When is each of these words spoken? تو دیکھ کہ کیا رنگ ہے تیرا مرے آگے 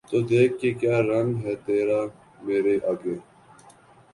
تو 0.09 0.17
دیکھ 0.29 0.53
کہ 0.59 0.69
کیا 0.79 0.97
رنگ 1.09 1.29
ہے 1.43 1.53
تیرا 1.65 1.99
مرے 2.45 2.75
آگے 2.91 3.15